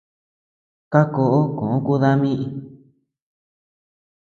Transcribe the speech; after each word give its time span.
Kakó 0.91 1.23
koʼo 1.57 1.77
ku 1.85 1.93
dami. 2.01 2.31